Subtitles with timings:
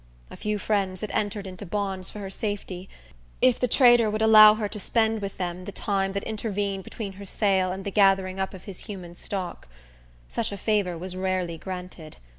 [0.31, 2.89] A few friends had entered into bonds for her safety,
[3.39, 7.13] if the trader would allow her to spend with them the time that intervened between
[7.13, 9.67] her sale and the gathering up of his human stock.
[10.27, 12.17] Such a favor was rarely granted.